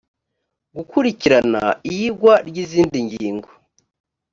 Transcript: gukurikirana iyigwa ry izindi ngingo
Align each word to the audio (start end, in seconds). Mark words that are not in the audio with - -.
gukurikirana 0.75 1.61
iyigwa 1.89 2.33
ry 2.47 2.57
izindi 2.63 2.97
ngingo 3.05 3.49